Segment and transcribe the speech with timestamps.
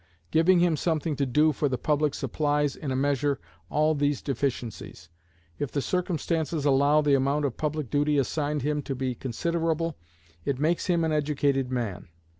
[0.31, 3.37] Giving him something to do for the public supplies, in a measure,
[3.69, 5.11] all these deficiencies.
[5.59, 9.99] If circumstances allow the amount of public duty assigned him to be considerable,
[10.43, 12.07] it makes him an educated man.